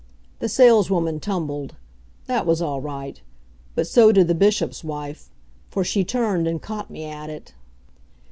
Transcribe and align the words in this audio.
The 0.39 0.49
saleswoman 0.49 1.19
tumbled. 1.19 1.75
That 2.25 2.47
was 2.47 2.59
all 2.59 2.81
right. 2.81 3.21
But 3.75 3.85
so 3.85 4.11
did 4.11 4.27
the 4.29 4.33
Bishop's 4.33 4.83
wife; 4.83 5.29
for 5.69 5.83
she 5.83 6.03
turned 6.03 6.47
and 6.47 6.59
caught 6.59 6.89
me 6.89 7.05
at 7.05 7.29
it. 7.29 7.53